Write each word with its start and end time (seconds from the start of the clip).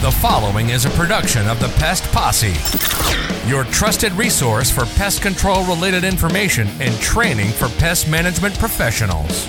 The 0.00 0.12
following 0.12 0.70
is 0.70 0.84
a 0.84 0.90
production 0.90 1.48
of 1.48 1.58
the 1.58 1.66
Pest 1.70 2.04
Posse, 2.12 2.54
your 3.50 3.64
trusted 3.64 4.12
resource 4.12 4.70
for 4.70 4.84
pest 4.96 5.22
control 5.22 5.64
related 5.64 6.04
information 6.04 6.68
and 6.78 6.94
training 7.00 7.50
for 7.50 7.68
pest 7.80 8.08
management 8.08 8.56
professionals. 8.60 9.48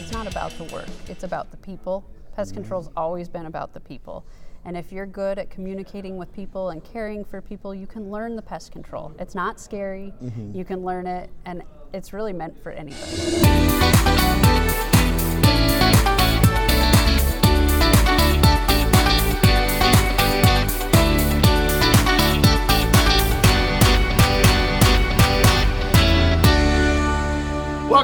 It's 0.00 0.10
not 0.10 0.26
about 0.26 0.50
the 0.58 0.64
work, 0.74 0.88
it's 1.06 1.22
about 1.22 1.52
the 1.52 1.56
people. 1.58 2.04
Pest 2.34 2.54
control's 2.54 2.90
always 2.96 3.28
been 3.28 3.46
about 3.46 3.72
the 3.72 3.78
people. 3.78 4.24
And 4.64 4.76
if 4.76 4.90
you're 4.90 5.06
good 5.06 5.38
at 5.38 5.48
communicating 5.48 6.16
with 6.16 6.32
people 6.32 6.70
and 6.70 6.82
caring 6.82 7.24
for 7.24 7.40
people, 7.40 7.72
you 7.72 7.86
can 7.86 8.10
learn 8.10 8.34
the 8.34 8.42
pest 8.42 8.72
control. 8.72 9.14
It's 9.20 9.36
not 9.36 9.60
scary, 9.60 10.12
mm-hmm. 10.20 10.56
you 10.56 10.64
can 10.64 10.84
learn 10.84 11.06
it, 11.06 11.30
and 11.44 11.62
it's 11.92 12.12
really 12.12 12.32
meant 12.32 12.60
for 12.60 12.72
anybody. 12.72 13.46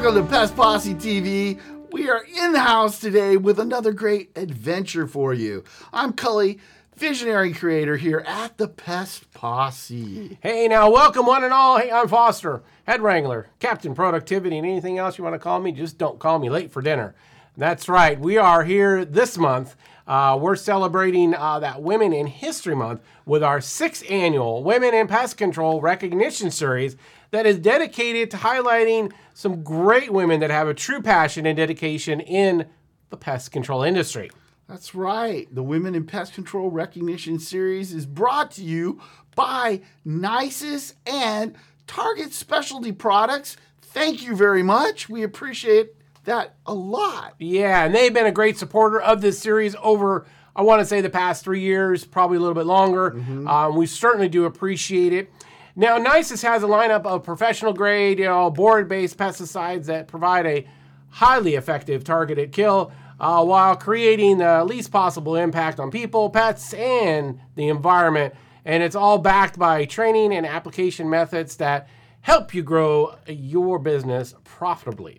Welcome 0.03 0.25
to 0.25 0.31
Pest 0.33 0.57
Posse 0.57 0.95
TV. 0.95 1.61
We 1.93 2.11
are 2.11 2.25
in 2.25 2.51
the 2.51 2.59
house 2.59 2.99
today 2.99 3.37
with 3.37 3.61
another 3.61 3.93
great 3.93 4.33
adventure 4.35 5.07
for 5.07 5.33
you. 5.33 5.63
I'm 5.93 6.13
Cully, 6.13 6.59
visionary 6.97 7.53
creator 7.53 7.97
here 7.97 8.25
at 8.27 8.59
the 8.59 8.67
Pest 8.67 9.33
Posse. 9.33 10.39
Hey, 10.41 10.67
now 10.67 10.91
welcome 10.91 11.25
one 11.25 11.45
and 11.45 11.53
all. 11.53 11.79
Hey, 11.79 11.93
I'm 11.93 12.09
Foster, 12.09 12.65
head 12.85 13.01
wrangler, 13.01 13.51
captain 13.61 13.95
productivity, 13.95 14.59
and 14.59 14.67
anything 14.67 14.99
else 14.99 15.19
you 15.19 15.23
want 15.23 15.35
to 15.35 15.39
call 15.39 15.61
me, 15.61 15.71
just 15.71 15.99
don't 15.99 16.19
call 16.19 16.41
me 16.41 16.51
late 16.51 16.73
for 16.73 16.83
dinner. 16.83 17.15
That's 17.57 17.89
right. 17.89 18.19
We 18.19 18.39
are 18.39 18.65
here 18.65 19.05
this 19.05 19.39
month. 19.39 19.77
Uh, 20.07 20.39
we're 20.41 20.57
celebrating 20.57 21.35
uh, 21.35 21.59
that 21.61 21.83
Women 21.83 22.13
in 22.13 22.27
History 22.27 22.75
Month 22.75 23.03
with 23.25 23.43
our 23.43 23.61
sixth 23.61 24.05
annual 24.11 24.65
Women 24.65 24.95
in 24.95 25.07
Pest 25.07 25.37
Control 25.37 25.81
Recognition 25.81 26.51
Series 26.51 26.97
that 27.31 27.47
is 27.47 27.59
dedicated 27.59 28.31
to 28.31 28.37
highlighting 28.37 29.13
some 29.35 29.63
great 29.63 30.13
women 30.13 30.41
that 30.41 30.51
have 30.51 30.69
a 30.69 30.75
true 30.75 31.01
passion 31.01 31.47
and 31.47 31.57
dedication 31.57 32.21
in 32.21 32.67
the 33.11 33.17
pest 33.17 33.53
control 33.53 33.83
industry. 33.83 34.31
That's 34.69 34.95
right. 34.95 35.53
The 35.55 35.63
Women 35.63 35.95
in 35.95 36.07
Pest 36.07 36.35
Control 36.35 36.71
Recognition 36.71 37.39
Series 37.39 37.93
is 37.93 38.07
brought 38.07 38.51
to 38.53 38.63
you 38.63 39.01
by 39.35 39.83
Nisus 40.07 40.95
and 41.07 41.57
Target 41.87 42.33
Specialty 42.33 42.93
Products. 42.93 43.57
Thank 43.81 44.23
you 44.23 44.35
very 44.35 44.63
much. 44.63 45.09
We 45.09 45.23
appreciate 45.23 45.95
that 46.25 46.55
a 46.67 46.75
lot. 46.75 47.35
Yeah, 47.39 47.85
and 47.85 47.95
they've 47.95 48.13
been 48.13 48.27
a 48.27 48.33
great 48.33 48.59
supporter 48.59 49.01
of 49.01 49.21
this 49.21 49.39
series 49.39 49.75
over, 49.83 50.27
I 50.55 50.63
want 50.63 50.81
to 50.81 50.87
say, 50.87 51.01
the 51.01 51.11
past 51.11 51.45
three 51.45 51.61
years, 51.61 52.05
probably 52.05 52.37
a 52.37 52.41
little 52.41 52.55
bit 52.55 52.67
longer. 52.67 53.13
Um, 53.49 53.77
we 53.77 53.87
certainly 53.87 54.29
do 54.29 54.45
appreciate 54.45 55.13
it. 55.13 55.33
Now, 55.75 55.99
Nisus 55.99 56.43
has 56.43 56.63
a 56.63 56.67
lineup 56.67 57.07
of 57.07 57.25
professional 57.25 57.73
grade, 57.73 58.19
you 58.19 58.27
know, 58.27 58.51
borate-based 58.51 59.17
pesticides 59.17 59.87
that 59.87 60.07
provide 60.07 60.47
a 60.47 60.67
highly 61.09 61.55
effective 61.55 62.05
targeted 62.05 62.53
kill 62.53 62.93
uh, 63.19 63.45
while 63.45 63.77
creating 63.77 64.39
the 64.39 64.65
least 64.65 64.91
possible 64.93 65.37
impact 65.37 65.81
on 65.81 65.91
people, 65.91 66.29
pets, 66.29 66.75
and 66.75 67.41
the 67.57 67.69
environment. 67.69 68.35
And 68.65 68.83
it's 68.83 68.95
all 68.95 69.19
backed 69.19 69.59
by 69.59 69.87
training 69.87 70.35
and 70.35 70.47
application 70.47 71.09
methods 71.09 71.57
that 71.57 71.89
help 72.21 72.55
you 72.55 72.63
grow 72.63 73.17
your 73.27 73.79
business 73.79 74.35
profitably. 74.45 75.19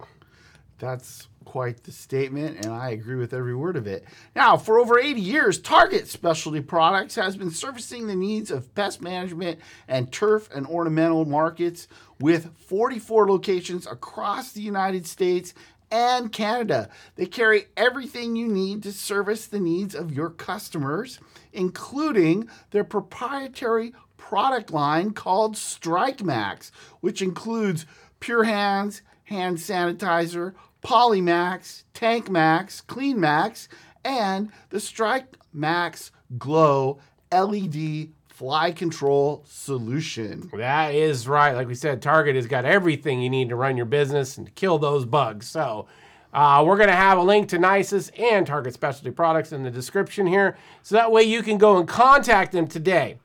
That's 0.79 1.27
quite 1.45 1.83
the 1.83 1.91
statement, 1.91 2.65
and 2.65 2.73
I 2.73 2.91
agree 2.91 3.15
with 3.15 3.33
every 3.33 3.55
word 3.55 3.75
of 3.75 3.87
it. 3.87 4.05
Now, 4.35 4.57
for 4.57 4.79
over 4.79 4.99
80 4.99 5.21
years, 5.21 5.59
Target 5.59 6.07
Specialty 6.07 6.61
Products 6.61 7.15
has 7.15 7.37
been 7.37 7.51
servicing 7.51 8.07
the 8.07 8.15
needs 8.15 8.49
of 8.51 8.73
pest 8.75 9.01
management 9.01 9.59
and 9.87 10.11
turf 10.11 10.49
and 10.53 10.65
ornamental 10.65 11.25
markets 11.25 11.87
with 12.19 12.55
44 12.57 13.29
locations 13.29 13.85
across 13.85 14.51
the 14.51 14.61
United 14.61 15.05
States 15.05 15.53
and 15.91 16.31
Canada. 16.31 16.89
They 17.15 17.27
carry 17.27 17.65
everything 17.77 18.35
you 18.35 18.47
need 18.47 18.81
to 18.83 18.91
service 18.91 19.45
the 19.45 19.59
needs 19.59 19.93
of 19.93 20.11
your 20.11 20.31
customers, 20.31 21.19
including 21.53 22.49
their 22.71 22.83
proprietary 22.83 23.93
product 24.17 24.71
line 24.71 25.11
called 25.11 25.55
Strike 25.55 26.23
Max, 26.23 26.71
which 27.01 27.21
includes 27.21 27.85
Pure 28.19 28.45
Hands, 28.45 29.01
hand 29.25 29.57
sanitizer, 29.57 30.53
Polymax, 30.83 31.83
Tank 31.93 32.29
Max, 32.29 32.81
Clean 32.81 33.19
Max, 33.19 33.69
and 34.03 34.51
the 34.69 34.79
Strike 34.79 35.37
Max 35.53 36.11
Glow 36.37 36.99
LED 37.31 38.09
fly 38.27 38.71
control 38.71 39.43
solution. 39.47 40.49
That 40.57 40.93
is 40.93 41.27
right. 41.27 41.53
Like 41.53 41.67
we 41.67 41.75
said, 41.75 42.01
Target 42.01 42.35
has 42.35 42.47
got 42.47 42.65
everything 42.65 43.21
you 43.21 43.29
need 43.29 43.49
to 43.49 43.55
run 43.55 43.77
your 43.77 43.85
business 43.85 44.37
and 44.37 44.47
to 44.47 44.51
kill 44.53 44.79
those 44.79 45.05
bugs. 45.05 45.47
So, 45.47 45.87
uh, 46.33 46.63
we're 46.65 46.77
going 46.77 46.89
to 46.89 46.95
have 46.95 47.19
a 47.19 47.21
link 47.21 47.47
to 47.49 47.59
Nisus 47.59 48.09
and 48.19 48.47
Target 48.47 48.73
Specialty 48.73 49.11
Products 49.11 49.51
in 49.51 49.61
the 49.61 49.69
description 49.69 50.25
here. 50.25 50.57
So 50.81 50.95
that 50.95 51.11
way 51.11 51.23
you 51.23 51.43
can 51.43 51.59
go 51.59 51.77
and 51.77 51.87
contact 51.87 52.51
them 52.51 52.67
today 52.67 53.17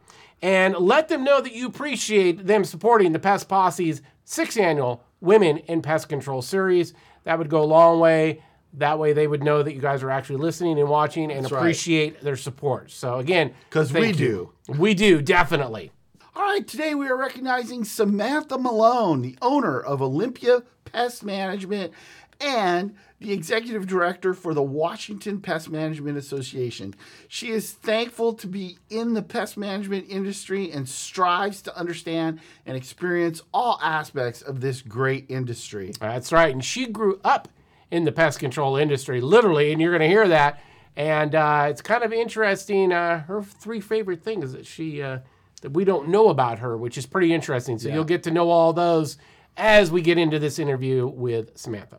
and 0.43 0.77
let 0.77 1.09
them 1.09 1.25
know 1.25 1.41
that 1.41 1.55
you 1.55 1.67
appreciate 1.67 2.47
them 2.47 2.65
supporting 2.65 3.13
the 3.13 3.19
Pest 3.19 3.49
Posse's 3.49 4.03
sixth 4.25 4.59
annual 4.59 5.03
Women 5.21 5.59
in 5.59 5.83
Pest 5.83 6.09
Control 6.09 6.43
series. 6.43 6.95
That 7.25 7.39
would 7.39 7.49
go 7.49 7.63
a 7.63 7.65
long 7.65 8.01
way. 8.01 8.43
That 8.75 8.99
way 8.99 9.13
they 9.13 9.27
would 9.27 9.43
know 9.43 9.63
that 9.63 9.75
you 9.75 9.81
guys 9.81 10.03
are 10.03 10.11
actually 10.11 10.37
listening 10.37 10.79
and 10.79 10.89
watching 10.89 11.31
and 11.33 11.45
That's 11.45 11.53
right. 11.53 11.61
appreciate 11.61 12.21
their 12.21 12.37
support. 12.37 12.91
So, 12.91 13.19
again, 13.19 13.55
because 13.69 13.93
we 13.93 14.01
thank 14.01 14.19
you. 14.19 14.53
We 14.69 14.95
do, 14.95 15.23
definitely. 15.23 15.91
All 16.37 16.43
right, 16.43 16.67
today 16.67 16.95
we 16.95 17.09
are 17.09 17.17
recognizing 17.17 17.85
Samantha 17.85 18.59
Malone, 18.59 19.23
the 19.23 19.37
owner 19.43 19.81
of 19.81 20.01
Olympia 20.03 20.63
Pest 20.85 21.25
Management 21.25 21.93
and 22.41 22.95
the 23.21 23.33
executive 23.33 23.87
director 23.87 24.33
for 24.33 24.55
the 24.55 24.63
Washington 24.63 25.41
Pest 25.41 25.69
Management 25.71 26.17
Association. 26.17 26.95
She 27.27 27.51
is 27.51 27.73
thankful 27.73 28.33
to 28.35 28.47
be 28.47 28.79
in 28.91 29.15
the 29.15 29.23
pest 29.23 29.57
management 29.57 30.07
industry 30.09 30.71
and 30.71 30.89
strives 30.89 31.61
to 31.63 31.77
understand 31.77 32.39
and 32.65 32.77
experience 32.77 33.43
all 33.53 33.81
aspects 33.83 34.41
of 34.41 34.61
this 34.61 34.83
great 34.83 35.27
industry. 35.29 35.93
That's 35.99 36.33
right. 36.33 36.53
And 36.53 36.65
she 36.65 36.87
grew 36.87 37.21
up 37.25 37.49
in 37.91 38.05
the 38.05 38.13
pest 38.13 38.39
control 38.39 38.77
industry, 38.77 39.21
literally, 39.21 39.73
and 39.73 39.81
you're 39.81 39.91
going 39.91 40.09
to 40.09 40.09
hear 40.09 40.29
that. 40.29 40.61
And 40.97 41.35
uh, 41.35 41.67
it's 41.71 41.83
kind 41.83 42.05
of 42.05 42.13
interesting. 42.13 42.93
Uh, 42.93 43.21
her 43.21 43.43
three 43.43 43.81
favorite 43.81 44.23
things 44.23 44.53
that 44.53 44.67
she 44.67 45.03
uh, 45.03 45.19
that 45.63 45.71
we 45.71 45.85
don't 45.85 46.09
know 46.09 46.29
about 46.29 46.59
her, 46.61 46.77
which 46.77 46.99
is 46.99 47.07
pretty 47.07 47.33
interesting. 47.33 47.79
So 47.79 47.89
you'll 47.89 48.05
get 48.05 48.23
to 48.25 48.31
know 48.31 48.51
all 48.51 48.73
those 48.73 49.17
as 49.57 49.91
we 49.91 50.03
get 50.03 50.19
into 50.19 50.39
this 50.39 50.59
interview 50.59 51.07
with 51.07 51.57
Samantha. 51.57 51.99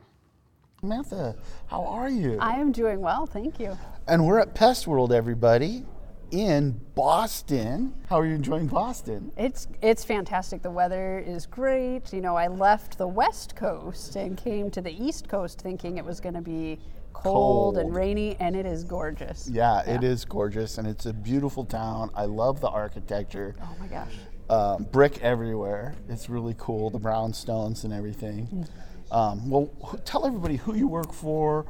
Samantha, 0.79 1.35
how 1.67 1.83
are 1.83 2.09
you? 2.09 2.37
I 2.39 2.53
am 2.53 2.71
doing 2.71 3.01
well, 3.01 3.25
thank 3.25 3.59
you. 3.59 3.77
And 4.07 4.25
we're 4.25 4.39
at 4.39 4.55
Pest 4.55 4.87
World, 4.87 5.11
everybody, 5.11 5.83
in 6.31 6.79
Boston. 6.95 7.93
How 8.07 8.21
are 8.21 8.25
you 8.25 8.35
enjoying 8.35 8.67
Boston? 8.67 9.29
It's 9.35 9.67
it's 9.81 10.05
fantastic. 10.05 10.61
The 10.61 10.71
weather 10.71 11.19
is 11.19 11.45
great. 11.45 12.13
You 12.13 12.21
know, 12.21 12.37
I 12.37 12.47
left 12.47 12.97
the 12.97 13.07
West 13.07 13.57
Coast 13.57 14.15
and 14.15 14.37
came 14.37 14.71
to 14.71 14.79
the 14.79 14.91
East 14.91 15.27
Coast 15.27 15.59
thinking 15.59 15.97
it 15.97 16.05
was 16.05 16.21
going 16.21 16.35
to 16.35 16.41
be 16.41 16.79
cold, 17.11 17.77
and 17.77 17.93
rainy, 17.93 18.37
and 18.39 18.55
it 18.55 18.65
is 18.65 18.85
gorgeous. 18.85 19.49
Yeah, 19.51 19.81
it 19.81 20.03
is 20.03 20.23
gorgeous 20.23 20.77
and 20.77 20.87
it's 20.87 21.05
a 21.05 21.13
beautiful 21.13 21.65
town. 21.65 22.09
I 22.15 22.23
love 22.23 22.61
the 22.61 22.69
architecture. 22.69 23.53
Oh 23.61 23.75
my 23.81 23.87
gosh. 23.87 24.13
Um, 24.49 24.83
brick 24.91 25.21
everywhere. 25.21 25.95
It's 26.07 26.29
really 26.29 26.55
cool, 26.57 26.89
the 26.89 26.99
brownstones 26.99 27.83
and 27.83 27.91
everything. 27.91 28.65
Um, 29.11 29.49
well, 29.49 29.67
tell 30.05 30.25
everybody 30.25 30.57
who 30.57 30.75
you 30.75 30.87
work 30.87 31.13
for, 31.13 31.65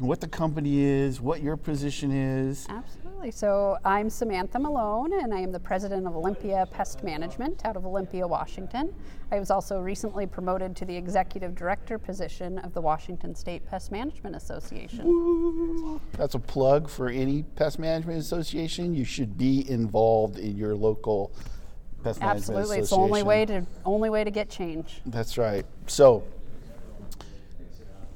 what 0.00 0.20
the 0.20 0.28
company 0.28 0.80
is, 0.80 1.20
what 1.20 1.42
your 1.42 1.56
position 1.56 2.10
is. 2.10 2.66
Absolutely. 2.68 3.30
So 3.30 3.76
I'm 3.84 4.08
Samantha 4.08 4.58
Malone, 4.58 5.12
and 5.12 5.32
I 5.32 5.40
am 5.40 5.52
the 5.52 5.60
president 5.60 6.06
of 6.06 6.16
Olympia 6.16 6.66
Pest 6.70 7.04
Management 7.04 7.64
out 7.66 7.76
of 7.76 7.84
Olympia, 7.84 8.26
Washington. 8.26 8.94
I 9.30 9.38
was 9.38 9.50
also 9.50 9.78
recently 9.78 10.26
promoted 10.26 10.74
to 10.76 10.84
the 10.86 10.96
executive 10.96 11.54
director 11.54 11.98
position 11.98 12.58
of 12.60 12.72
the 12.72 12.80
Washington 12.80 13.34
State 13.34 13.64
Pest 13.66 13.92
Management 13.92 14.34
Association. 14.36 15.04
Woo. 15.04 16.00
That's 16.12 16.34
a 16.34 16.38
plug 16.38 16.88
for 16.88 17.08
any 17.10 17.42
pest 17.42 17.78
management 17.78 18.20
association. 18.20 18.94
You 18.94 19.04
should 19.04 19.36
be 19.36 19.70
involved 19.70 20.38
in 20.38 20.56
your 20.56 20.74
local 20.74 21.30
pest 22.02 22.20
management 22.20 22.44
association. 22.44 22.54
Absolutely, 22.56 22.78
it's 22.78 22.90
the 22.90 22.96
only 22.96 23.22
way 23.22 23.44
to 23.44 23.66
only 23.84 24.08
way 24.08 24.24
to 24.24 24.30
get 24.30 24.48
change. 24.48 25.02
That's 25.04 25.36
right. 25.36 25.66
So, 25.86 26.24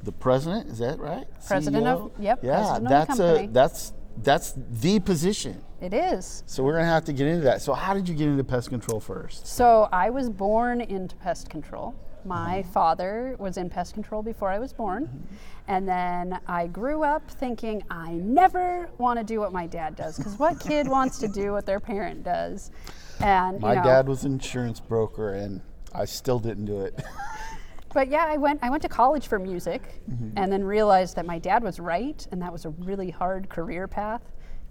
the 0.05 0.13
president 0.13 0.71
is 0.71 0.79
that 0.79 0.99
right? 0.99 1.27
President 1.47 1.87
of- 1.87 2.13
yep, 2.19 2.41
Yeah, 2.43 2.79
president 2.79 2.89
that's 2.89 3.19
a 3.21 3.49
that's 3.51 3.93
that's 4.19 4.55
the 4.71 5.01
position. 5.01 5.63
It 5.81 5.93
is. 5.93 6.45
So 6.47 6.63
we're 6.63 6.75
gonna 6.75 6.85
have 6.85 7.05
to 7.07 7.13
get 7.13 7.27
into 7.27 7.45
that. 7.45 7.63
So 7.63 7.73
how 7.75 7.95
did 7.95 8.09
you 8.09 8.15
get 8.15 8.29
into 8.29 8.45
pest 8.45 8.69
control 8.69 9.01
first? 9.01 9.47
So 9.47 9.89
I 9.93 10.11
was 10.11 10.31
born 10.31 10.81
into 10.81 11.17
pest 11.17 11.51
control. 11.51 11.95
My 12.25 12.61
mm-hmm. 12.61 12.71
father 12.71 13.37
was 13.39 13.59
in 13.59 13.69
pest 13.69 13.93
control 13.93 14.23
before 14.23 14.49
I 14.49 14.59
was 14.59 14.73
born. 14.73 15.07
Mm-hmm. 15.07 15.35
And 15.67 15.89
then 15.89 16.41
I 16.47 16.67
grew 16.67 17.03
up 17.03 17.31
thinking 17.31 17.83
I 17.91 18.13
never 18.13 18.89
want 18.99 19.19
to 19.19 19.25
do 19.25 19.41
what 19.41 19.53
my 19.53 19.67
dad 19.67 19.97
does 19.97 20.17
because 20.17 20.39
what 20.39 20.61
kid 20.61 20.89
wants 20.89 21.19
to 21.19 21.29
do 21.29 21.53
what 21.53 21.67
their 21.67 21.81
parent 21.81 22.23
does? 22.23 22.71
And 23.21 23.61
My 23.61 23.73
you 23.73 23.77
know, 23.79 23.85
dad 23.85 24.09
was 24.09 24.25
an 24.25 24.33
insurance 24.33 24.81
broker, 24.81 25.35
and 25.35 25.61
I 25.95 26.05
still 26.05 26.39
didn't 26.39 26.67
do 26.67 26.81
it. 26.81 26.99
But 27.95 28.09
yeah, 28.09 28.27
I 28.27 28.37
went 28.37 28.59
I 28.61 28.71
went 28.71 28.83
to 28.83 28.89
college 28.89 29.29
for 29.29 29.39
music 29.39 30.03
mm-hmm. 30.11 30.37
and 30.37 30.53
then 30.53 30.65
realized 30.65 31.15
that 31.17 31.25
my 31.25 31.39
dad 31.39 31.63
was 31.63 31.79
right 31.79 32.27
and 32.33 32.43
that 32.43 32.53
was 32.53 32.65
a 32.65 32.71
really 32.71 33.09
hard 33.09 33.49
career 33.49 33.87
path. 33.87 34.21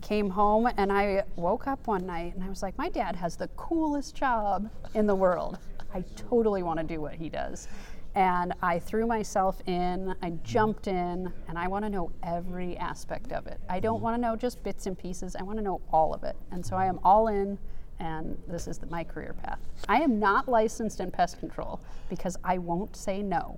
Came 0.02 0.30
home 0.30 0.70
and 0.78 0.92
I 0.92 1.24
woke 1.38 1.66
up 1.66 1.88
one 1.88 2.06
night 2.06 2.36
and 2.36 2.44
I 2.44 2.50
was 2.50 2.62
like, 2.62 2.78
my 2.78 2.90
dad 2.90 3.16
has 3.16 3.38
the 3.38 3.48
coolest 3.56 4.14
job 4.14 4.70
in 4.94 5.08
the 5.08 5.16
world. 5.16 5.58
I 5.94 6.04
totally 6.18 6.64
want 6.64 6.80
to 6.82 6.86
do 6.86 7.00
what 7.00 7.14
he 7.14 7.30
does. 7.30 7.70
And 8.16 8.54
I 8.62 8.78
threw 8.78 9.08
myself 9.08 9.60
in, 9.68 10.14
I 10.22 10.30
mm-hmm. 10.30 10.44
jumped 10.44 10.88
in, 10.88 11.34
and 11.48 11.58
I 11.58 11.68
want 11.68 11.84
to 11.86 11.90
know 11.90 12.12
every 12.22 12.78
aspect 12.78 13.32
of 13.32 13.48
it. 13.48 13.60
I 13.70 13.80
don't 13.80 13.96
mm-hmm. 13.96 14.04
want 14.04 14.18
to 14.18 14.22
know 14.22 14.36
just 14.36 14.62
bits 14.64 14.86
and 14.86 15.00
pieces, 15.00 15.36
I 15.36 15.44
want 15.44 15.58
to 15.58 15.64
know 15.64 15.82
all 15.92 16.14
of 16.14 16.24
it. 16.24 16.36
And 16.52 16.64
so 16.64 16.76
I 16.76 16.86
am 16.86 17.00
all 17.04 17.30
in 17.30 17.58
and 18.04 18.38
this 18.48 18.68
is 18.68 18.78
the, 18.78 18.86
my 18.88 19.04
career 19.04 19.34
path. 19.44 19.60
I 19.88 20.02
am 20.02 20.20
not 20.20 20.48
licensed 20.50 21.00
in 21.00 21.10
pest 21.10 21.40
control 21.40 21.80
because 22.10 22.38
I 22.44 22.58
won't 22.58 22.96
say 22.96 23.24
no. 23.24 23.58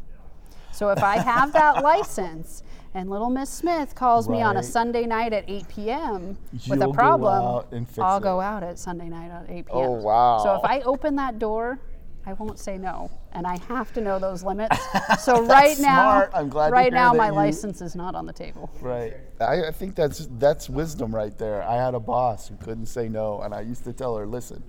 So 0.71 0.89
if 0.89 1.01
I 1.01 1.17
have 1.17 1.51
that 1.53 1.83
license 1.83 2.61
and 2.93 3.09
little 3.09 3.29
Miss 3.29 3.49
Smith 3.49 3.95
calls 3.95 4.29
me 4.29 4.41
on 4.41 4.57
a 4.57 4.63
Sunday 4.63 5.05
night 5.05 5.33
at 5.33 5.45
8 5.49 5.67
p.m. 5.67 6.37
with 6.67 6.79
You'll 6.79 6.91
a 6.91 6.93
problem, 6.93 7.43
out 7.43 7.67
and 7.71 7.87
fix 7.87 7.99
I'll 7.99 8.17
it. 8.17 8.23
go 8.23 8.39
out 8.39 8.61
at 8.61 8.77
Sunday 8.77 9.09
night 9.09 9.31
at 9.31 9.49
8 9.49 9.65
p.m. 9.65 9.65
Oh, 9.71 9.91
wow. 9.91 10.39
So 10.43 10.55
if 10.55 10.63
I 10.63 10.81
open 10.81 11.15
that 11.15 11.39
door, 11.39 11.79
I 12.27 12.33
won't 12.33 12.57
say 12.57 12.77
no, 12.77 13.11
and 13.33 13.45
I 13.45 13.57
have 13.67 13.93
to 13.93 14.01
know 14.01 14.17
those 14.17 14.43
limits. 14.51 14.77
So 15.23 15.45
right 15.45 15.77
now. 15.79 16.27
I'm 16.33 16.49
glad 16.49 16.71
right 16.71 16.91
now 16.91 17.13
my 17.13 17.27
you- 17.27 17.33
license 17.33 17.81
is 17.81 17.95
not 17.95 18.15
on 18.15 18.25
the 18.25 18.33
table. 18.33 18.69
Right. 18.81 19.13
I, 19.39 19.67
I 19.67 19.71
think 19.71 19.95
that's 19.95 20.27
that's 20.39 20.69
wisdom 20.69 21.13
right 21.13 21.37
there. 21.37 21.61
I 21.63 21.75
had 21.75 21.93
a 21.93 21.99
boss 21.99 22.47
who 22.47 22.55
couldn't 22.57 22.87
say 22.87 23.07
no, 23.09 23.41
and 23.41 23.53
I 23.53 23.61
used 23.61 23.83
to 23.83 23.93
tell 23.93 24.15
her, 24.17 24.25
"Listen, 24.25 24.63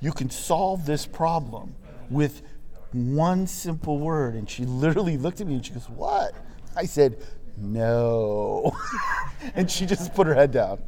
you 0.00 0.12
can 0.12 0.28
solve 0.30 0.84
this 0.84 1.06
problem 1.06 1.74
with 2.10 2.42
one 2.92 3.46
simple 3.46 3.98
word." 3.98 4.34
And 4.34 4.48
she 4.48 4.64
literally 4.64 5.16
looked 5.16 5.40
at 5.40 5.46
me 5.46 5.54
and 5.54 5.64
she 5.64 5.72
goes, 5.72 5.88
"What?" 5.88 6.34
I 6.76 6.84
said, 6.84 7.16
"No," 7.56 8.76
and 9.54 9.70
she 9.70 9.86
just 9.86 10.14
put 10.14 10.26
her 10.26 10.34
head 10.34 10.50
down 10.52 10.82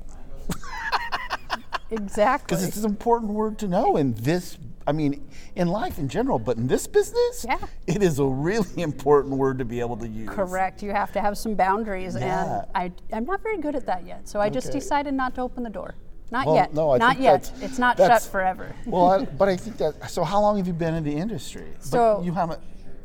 Exactly. 1.92 2.46
because 2.56 2.64
it's 2.66 2.76
an 2.78 2.84
important 2.86 3.32
word 3.32 3.58
to 3.60 3.68
know 3.68 3.96
in 3.96 4.14
this. 4.14 4.58
I 4.84 4.90
mean, 4.90 5.24
in 5.54 5.68
life 5.68 5.98
in 6.00 6.08
general, 6.08 6.40
but 6.40 6.56
in 6.56 6.66
this 6.66 6.88
business, 6.88 7.46
Yeah. 7.48 7.58
it 7.86 8.02
is 8.02 8.18
a 8.18 8.24
really 8.26 8.82
important 8.82 9.36
word 9.36 9.58
to 9.58 9.64
be 9.64 9.78
able 9.78 9.96
to 9.98 10.08
use. 10.08 10.28
Correct. 10.28 10.82
You 10.82 10.90
have 10.90 11.12
to 11.12 11.20
have 11.20 11.38
some 11.38 11.54
boundaries, 11.54 12.16
Yeah. 12.18 12.62
and 12.62 12.66
I, 12.74 12.92
I'm 13.16 13.24
not 13.24 13.42
very 13.44 13.58
good 13.58 13.76
at 13.76 13.86
that 13.86 14.04
yet. 14.04 14.28
So 14.28 14.40
I 14.40 14.48
just 14.50 14.72
decided 14.72 15.14
not 15.14 15.36
to 15.36 15.42
open 15.42 15.62
the 15.62 15.70
door. 15.70 15.94
Not 16.32 16.46
Well, 16.46 16.56
yet. 16.56 16.74
no, 16.74 16.90
I 16.94 16.98
not 16.98 17.20
yet. 17.20 17.52
It's 17.60 17.78
not 17.78 17.96
shut 17.98 18.22
forever. 18.22 18.74
well, 18.86 19.06
I, 19.10 19.24
but 19.38 19.48
I 19.48 19.56
think 19.56 19.76
that. 19.76 20.10
So, 20.10 20.24
how 20.24 20.40
long 20.40 20.56
have 20.56 20.66
you 20.66 20.72
been 20.72 20.94
in 20.94 21.04
the 21.04 21.12
industry? 21.14 21.66
But 21.76 21.84
So- 21.84 22.22
you 22.24 22.32
haven't. 22.32 22.58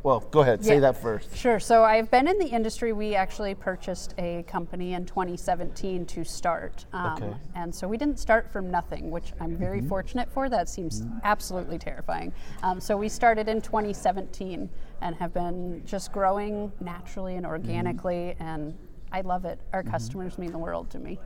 Well, 0.07 0.21
go 0.31 0.39
ahead. 0.39 0.63
Say 0.63 0.80
that 0.80 0.95
first. 1.01 1.36
Sure. 1.36 1.59
So 1.59 1.83
I've 1.83 2.09
been 2.09 2.30
in 2.30 2.39
the 2.39 2.45
industry. 2.48 2.94
We 2.94 3.13
actually 3.13 3.54
purchased 3.56 4.13
a 4.18 4.44
company 4.48 4.94
in 4.94 5.06
2017 5.06 6.06
to 6.06 6.24
start. 6.24 6.86
Um, 6.94 7.18
Okay. 7.18 7.33
And 7.56 7.75
so 7.75 7.89
we 7.89 7.98
didn't 7.98 8.18
start 8.18 8.50
from 8.50 8.71
nothing, 8.71 9.12
which 9.12 9.33
I'm 9.42 9.57
very 9.57 9.80
Mm-hmm. 9.80 9.89
fortunate 9.89 10.31
for. 10.31 10.48
That 10.48 10.69
seems 10.69 11.04
absolutely 11.25 11.77
terrifying. 11.77 12.31
Um, 12.63 12.80
so 12.80 12.95
we 12.95 13.09
started 13.09 13.50
in 13.50 13.59
2017 13.62 14.69
and 15.01 15.15
have 15.18 15.33
been 15.33 15.81
just 15.86 16.13
growing 16.13 16.71
naturally 16.80 17.36
and 17.36 17.45
organically. 17.45 18.33
Mm-hmm. 18.39 18.44
And 18.44 18.77
I 19.12 19.21
love 19.21 19.45
it. 19.45 19.59
Our 19.74 19.83
customers 19.83 20.38
mean 20.38 20.51
the 20.51 20.57
world 20.57 20.89
to 20.92 21.00
me. 21.00 21.19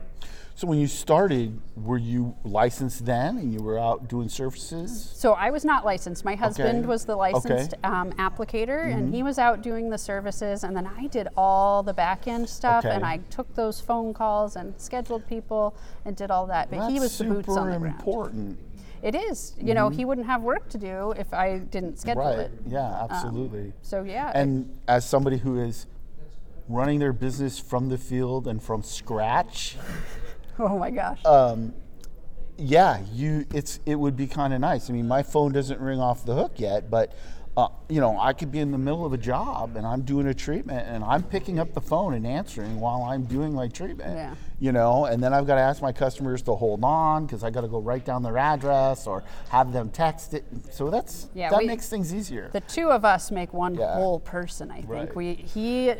So, 0.54 0.66
when 0.66 0.78
you 0.78 0.86
started, 0.86 1.58
were 1.76 1.96
you 1.98 2.36
licensed 2.44 3.06
then, 3.06 3.38
and 3.38 3.52
you 3.52 3.60
were 3.62 3.78
out 3.78 4.08
doing 4.08 4.28
services? 4.28 5.10
So 5.16 5.32
I 5.32 5.50
was 5.50 5.64
not 5.64 5.84
licensed. 5.84 6.24
My 6.26 6.34
husband 6.34 6.80
Okay. 6.80 6.86
was 6.86 7.06
the 7.06 7.14
Okay. 7.16 7.32
licensed 7.32 7.74
um, 7.82 8.12
applicator, 8.12 8.68
Mm-hmm. 8.86 8.98
and 8.98 9.14
he 9.14 9.22
was 9.22 9.38
out 9.38 9.62
doing 9.62 9.88
the 9.90 9.96
services, 9.98 10.62
and 10.62 10.76
then 10.76 10.86
I 10.86 11.06
did 11.06 11.28
all 11.36 11.82
the 11.82 11.94
back 11.94 12.28
end 12.28 12.48
stuff, 12.48 12.84
and 12.84 13.04
I 13.04 13.16
took 13.30 13.52
those 13.54 13.80
phone 13.80 14.12
calls 14.12 14.54
and 14.56 14.74
scheduled 14.78 15.26
people 15.26 15.74
and 16.04 16.14
did 16.14 16.30
all 16.30 16.46
that. 16.48 16.70
But 16.70 16.80
That's 16.80 16.92
he 16.92 17.00
was 17.00 17.16
the 17.18 17.24
boots 17.24 17.48
on 17.56 17.70
the 17.70 17.78
ground. 17.78 17.96
important. 17.98 18.58
It 19.02 19.14
is. 19.16 19.54
You 19.58 19.74
know, 19.74 19.88
he 19.88 20.04
wouldn't 20.04 20.26
have 20.28 20.42
work 20.42 20.68
to 20.68 20.78
do 20.78 21.12
if 21.18 21.32
I 21.34 21.58
didn't 21.58 21.98
schedule 21.98 22.22
Right. 22.22 22.38
it. 22.40 22.52
Yeah, 22.68 23.06
absolutely. 23.10 23.72
So 23.82 24.04
yeah. 24.04 24.30
and 24.34 24.70
as 24.86 25.04
somebody 25.08 25.38
who 25.38 25.58
is 25.58 25.86
running 26.72 26.98
their 26.98 27.12
business 27.12 27.58
from 27.58 27.88
the 27.88 27.98
field 27.98 28.46
and 28.48 28.62
from 28.62 28.82
scratch, 28.82 29.76
oh 30.58 30.78
my 30.78 30.90
gosh. 30.90 31.20
uh, 31.24 31.56
yeah, 32.58 33.00
you 33.12 33.46
it's 33.52 33.80
it 33.86 33.94
would 33.96 34.16
be 34.16 34.26
kind 34.26 34.52
of 34.52 34.60
nice. 34.60 34.90
I 34.90 34.92
mean, 34.92 35.08
my 35.08 35.22
phone 35.22 35.52
doesn't 35.52 35.80
ring 35.80 36.00
off 36.00 36.24
the 36.24 36.34
hook 36.34 36.52
yet, 36.56 36.90
but 36.90 37.14
uh, 37.56 37.68
you 37.88 38.00
know, 38.00 38.18
I 38.18 38.32
could 38.32 38.50
be 38.50 38.60
in 38.60 38.70
the 38.70 38.78
middle 38.78 39.04
of 39.04 39.12
a 39.12 39.18
job 39.18 39.76
and 39.76 39.86
I'm 39.86 40.02
doing 40.02 40.26
a 40.28 40.32
treatment 40.34 40.86
and 40.88 41.04
I'm 41.04 41.22
picking 41.22 41.58
up 41.58 41.74
the 41.74 41.82
phone 41.82 42.14
and 42.14 42.26
answering 42.26 42.80
while 42.80 43.02
I'm 43.02 43.24
doing 43.24 43.52
my 43.52 43.68
treatment. 43.68 44.16
Yeah. 44.16 44.34
You 44.58 44.72
know, 44.72 45.04
and 45.04 45.22
then 45.22 45.34
I've 45.34 45.46
got 45.46 45.56
to 45.56 45.60
ask 45.60 45.82
my 45.82 45.92
customers 45.92 46.40
to 46.42 46.54
hold 46.54 46.82
on 46.82 47.26
because 47.26 47.44
I 47.44 47.50
got 47.50 47.60
to 47.62 47.68
go 47.68 47.78
write 47.78 48.06
down 48.06 48.22
their 48.22 48.38
address 48.38 49.06
or 49.06 49.22
have 49.50 49.70
them 49.72 49.90
text 49.90 50.32
it. 50.32 50.44
So 50.70 50.88
that's 50.88 51.28
Yeah, 51.34 51.50
that 51.50 51.58
we- 51.58 51.66
makes 51.66 51.90
things 51.90 52.14
easier. 52.14 52.48
the 52.52 52.60
two 52.60 52.90
of 52.90 53.04
us 53.04 53.30
make 53.30 53.52
one 53.52 53.74
Yeah. 53.74 53.94
whole 53.96 54.18
person. 54.20 54.70
I 54.70 54.76
think 54.76 54.88
Right. 54.88 55.14
we 55.16 55.34
he 55.34 55.92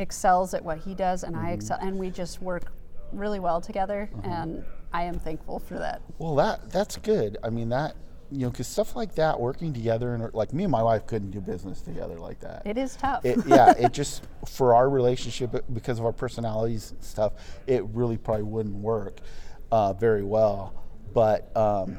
excels 0.00 0.54
at 0.54 0.64
what 0.64 0.78
he 0.78 0.94
does, 0.94 1.22
and 1.22 1.36
Mm-hmm. 1.36 1.46
I 1.46 1.52
excel, 1.52 1.78
and 1.80 1.98
we 1.98 2.10
just 2.10 2.40
work 2.42 2.72
really 3.12 3.38
well 3.40 3.60
together, 3.60 4.10
Uh-huh. 4.18 4.28
and 4.28 4.64
I 4.92 5.04
am 5.04 5.18
thankful 5.18 5.58
for 5.60 5.78
that. 5.78 6.02
Well, 6.18 6.34
that 6.36 6.70
that's 6.70 6.96
good. 6.96 7.36
I 7.44 7.50
mean, 7.50 7.68
that 7.68 7.94
you 8.32 8.40
know, 8.42 8.50
because 8.50 8.68
stuff 8.68 8.94
like 8.94 9.16
that, 9.16 9.40
working 9.40 9.72
together, 9.72 10.14
and 10.14 10.32
like 10.34 10.52
me 10.52 10.62
and 10.64 10.70
my 10.70 10.82
wife 10.84 11.04
couldn't 11.06 11.32
do 11.32 11.40
business 11.40 11.80
together 11.80 12.16
like 12.16 12.38
that. 12.40 12.62
It 12.64 12.78
is 12.78 12.94
tough. 12.96 13.24
It, 13.24 13.38
yeah, 13.46 13.72
it 13.78 13.92
just 13.92 14.22
for 14.48 14.74
our 14.74 14.88
relationship 14.88 15.64
because 15.72 15.98
of 15.98 16.04
our 16.04 16.12
personalities 16.12 16.92
and 16.92 17.02
stuff, 17.02 17.32
it 17.66 17.84
really 17.92 18.16
probably 18.16 18.44
wouldn't 18.44 18.76
work 18.76 19.18
uh, 19.72 19.92
very 19.94 20.22
well. 20.22 20.72
But 21.12 21.54
um, 21.56 21.98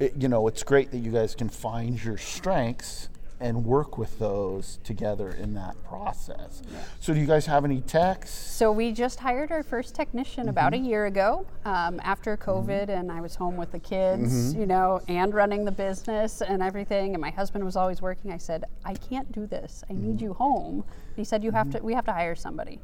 it, 0.00 0.14
you 0.18 0.26
know, 0.28 0.48
it's 0.48 0.64
great 0.64 0.90
that 0.90 0.98
you 0.98 1.12
guys 1.12 1.36
can 1.36 1.48
find 1.48 2.02
your 2.02 2.18
strengths 2.18 3.08
and 3.42 3.64
work 3.64 3.98
with 3.98 4.18
those 4.20 4.78
together 4.84 5.30
in 5.30 5.52
that 5.54 5.74
process. 5.84 6.62
So, 7.00 7.12
do 7.12 7.18
you 7.20 7.26
guys 7.26 7.44
have 7.46 7.64
any 7.64 7.80
techs? 7.80 8.30
So 8.30 8.70
we 8.70 8.92
just 8.92 9.18
hired 9.18 9.50
our 9.50 9.64
first 9.64 9.94
technician 9.96 10.48
about 10.48 10.72
a 10.72 10.76
Mm-hmm. 10.76 10.84
year 10.86 11.06
ago 11.06 11.44
um, 11.64 12.00
after 12.04 12.36
COVID, 12.36 12.88
and 12.88 13.10
I 13.10 13.20
was 13.20 13.34
home 13.34 13.56
with 13.56 13.72
the 13.72 13.80
kids, 13.80 14.32
Mm-hmm. 14.52 14.60
you 14.60 14.66
know, 14.66 15.00
and 15.08 15.34
running 15.34 15.64
the 15.64 15.72
business 15.72 16.40
and 16.40 16.62
everything. 16.62 17.14
And 17.14 17.20
my 17.20 17.30
husband 17.30 17.64
was 17.64 17.74
always 17.76 18.00
working. 18.00 18.30
I 18.32 18.38
said, 18.38 18.64
I 18.84 18.94
can't 18.94 19.30
do 19.32 19.46
this. 19.46 19.82
I 19.90 19.94
need 19.94 20.16
Mm-hmm. 20.16 20.24
you 20.24 20.34
home. 20.34 20.84
He 21.16 21.24
said, 21.24 21.42
you 21.44 21.50
have 21.52 21.70
to. 21.70 21.78
We 21.82 21.94
have 21.94 22.04
to 22.06 22.12
hire 22.12 22.34
somebody, 22.34 22.80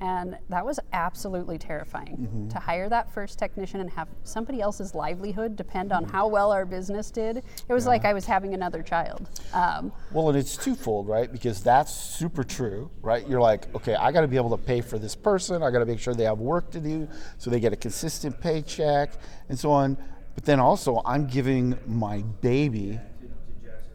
and 0.00 0.36
that 0.48 0.64
was 0.64 0.78
absolutely 0.92 1.58
terrifying 1.58 2.16
Mm-hmm. 2.22 2.48
to 2.48 2.58
hire 2.58 2.88
that 2.88 3.12
first 3.12 3.38
technician 3.38 3.80
and 3.80 3.90
have 3.90 4.08
somebody 4.24 4.60
else's 4.60 4.94
livelihood 4.94 5.56
depend 5.56 5.92
on 5.92 6.02
Mm-hmm. 6.04 6.12
how 6.12 6.26
well 6.28 6.52
our 6.52 6.64
business 6.64 7.10
did. 7.10 7.38
It 7.68 7.72
was 7.72 7.86
like 7.86 8.04
I 8.04 8.12
was 8.12 8.24
having 8.26 8.54
another 8.54 8.82
child. 8.82 9.28
Um, 9.52 9.92
Well, 10.12 10.28
and 10.28 10.38
it's 10.38 10.56
twofold, 10.56 11.08
right? 11.08 11.30
Because 11.30 11.62
that's 11.62 11.92
super 11.92 12.44
true, 12.44 12.90
right? 13.02 13.26
You're 13.28 13.40
like, 13.40 13.72
okay, 13.74 13.94
I 13.94 14.12
got 14.12 14.20
to 14.22 14.28
be 14.28 14.36
able 14.36 14.50
to 14.56 14.62
pay 14.62 14.80
for 14.80 14.98
this 14.98 15.14
person. 15.14 15.62
I 15.62 15.70
got 15.70 15.78
to 15.80 15.86
make 15.86 15.98
sure 16.00 16.14
they 16.14 16.24
have 16.24 16.38
work 16.38 16.70
to 16.72 16.80
do 16.80 17.08
so 17.38 17.50
they 17.50 17.60
get 17.60 17.72
a 17.72 17.76
consistent 17.76 18.40
paycheck 18.40 19.10
and 19.48 19.58
so 19.58 19.70
on. 19.70 19.96
But 20.34 20.44
then 20.44 20.60
also, 20.60 21.02
I'm 21.04 21.26
giving 21.26 21.76
my 21.86 22.22
baby, 22.40 22.98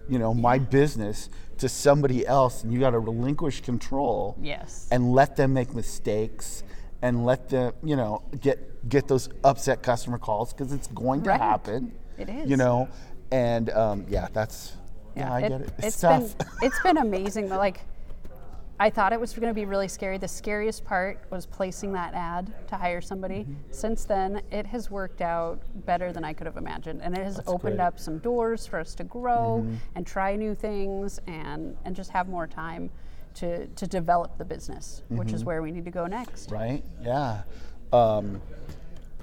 you 0.10 0.20
know, 0.20 0.34
my 0.34 0.60
business 0.60 1.30
to 1.60 1.70
somebody 1.70 2.26
else, 2.26 2.64
and 2.64 2.72
you 2.74 2.80
got 2.80 2.92
to 2.92 3.00
relinquish 3.00 3.62
control 3.62 4.36
yes. 4.42 4.88
and 4.92 5.12
let 5.14 5.36
them 5.36 5.54
make 5.54 5.74
mistakes 5.74 6.64
and 7.02 7.26
let 7.26 7.50
them, 7.50 7.74
you 7.84 7.96
know, 7.96 8.24
get 8.42 8.88
get 8.90 9.08
those 9.08 9.30
upset 9.44 9.84
customer 9.84 10.18
calls 10.18 10.54
because 10.54 10.72
it's 10.74 10.88
going 10.88 11.22
to 11.24 11.30
Right. 11.32 11.40
happen. 11.42 11.92
It 12.18 12.30
is. 12.30 12.50
You 12.50 12.58
know, 12.58 12.88
and 13.32 13.70
um, 13.72 14.06
yeah, 14.10 14.28
that's 14.34 14.74
yeah, 15.16 15.34
I 15.34 15.40
it- 15.42 15.50
get 15.50 15.62
it. 15.62 15.70
It's, 15.78 15.88
It's 15.88 16.02
tough. 16.02 16.38
been 16.38 16.48
it's 16.62 16.80
been 16.82 16.98
amazing. 16.98 17.50
But 17.50 17.58
like, 17.60 17.82
I 18.80 18.90
thought 18.92 19.12
it 19.12 19.20
was 19.20 19.34
going 19.34 19.48
to 19.48 19.54
be 19.56 19.66
really 19.66 19.88
scary. 19.88 20.18
The 20.20 20.28
scariest 20.28 20.86
part 20.86 21.20
was 21.32 21.48
placing 21.48 21.94
that 21.94 22.14
ad 22.14 22.54
to 22.68 22.76
hire 22.76 23.02
somebody. 23.02 23.40
Mm-hmm. 23.40 23.54
Since 23.72 24.06
then, 24.06 24.42
it 24.52 24.68
has 24.68 24.92
worked 24.92 25.22
out 25.22 25.60
better 25.86 26.14
than 26.14 26.24
I 26.24 26.34
could 26.34 26.46
have 26.46 26.58
imagined, 26.58 27.02
and 27.02 27.18
it 27.18 27.24
has 27.24 27.40
opened 27.48 27.62
great. 27.62 27.74
Mm-hmm. 27.74 27.82
up 27.82 28.00
some 28.00 28.20
doors 28.20 28.68
for 28.68 28.80
us 28.80 28.94
to 28.96 29.04
grow 29.04 29.66
and 29.96 30.06
try 30.06 30.36
new 30.36 30.54
things 30.54 31.20
and 31.28 31.76
and 31.86 31.96
just 31.96 32.12
have 32.12 32.28
more 32.30 32.46
time 32.46 32.92
to 33.36 33.66
to 33.68 33.88
develop 33.88 34.38
the 34.38 34.46
business, 34.46 35.02
which 35.10 35.28
Mm-hmm. 35.30 35.36
is 35.36 35.44
where 35.44 35.62
we 35.64 35.72
need 35.72 35.86
to 35.86 35.92
go 35.92 36.06
next. 36.06 36.52
right? 36.52 36.84
Yeah. 37.02 37.42
Um, 37.92 38.42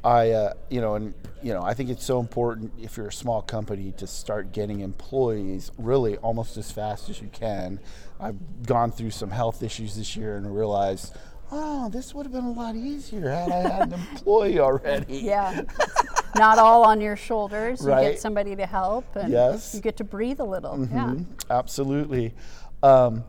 I, 0.04 0.30
uh, 0.32 0.52
you 0.68 0.80
know, 0.80 0.94
and 0.96 1.14
you 1.42 1.52
know, 1.54 1.62
I 1.62 1.74
think 1.74 1.90
it's 1.90 2.04
so 2.04 2.20
important 2.20 2.72
if 2.80 2.96
you're 2.96 3.08
a 3.08 3.12
small 3.12 3.42
company 3.42 3.92
to 3.98 4.06
start 4.06 4.52
getting 4.52 4.80
employees 4.80 5.70
really 5.78 6.16
almost 6.18 6.56
as 6.56 6.70
fast 6.70 7.08
as 7.10 7.20
you 7.20 7.28
can. 7.32 7.80
I've 8.20 8.36
gone 8.66 8.92
through 8.92 9.10
some 9.10 9.30
health 9.30 9.62
issues 9.62 9.96
this 9.96 10.16
year 10.16 10.36
and 10.36 10.54
realized, 10.54 11.14
oh, 11.52 11.88
this 11.90 12.14
would 12.14 12.24
have 12.26 12.32
been 12.32 12.44
a 12.44 12.52
lot 12.52 12.76
easier 12.76 13.28
had 13.30 13.50
I 13.50 13.60
had 13.68 13.92
an 13.92 14.00
employee 14.12 14.58
already. 14.58 15.16
Yeah. 15.18 15.62
Not 16.36 16.58
all 16.58 16.82
on 16.84 17.00
your 17.00 17.16
shoulders. 17.16 17.82
You 17.82 17.88
Right. 17.90 18.12
get 18.12 18.20
somebody 18.20 18.56
to 18.56 18.66
help 18.66 19.04
and 19.16 19.30
Yes. 19.32 19.74
you 19.74 19.80
get 19.80 19.96
to 19.98 20.04
breathe 20.04 20.40
a 20.40 20.44
little. 20.44 20.78
Yeah. 20.80 20.86
Mhm, 21.14 21.26
Absolutely. 21.50 22.34
Um, 22.82 23.24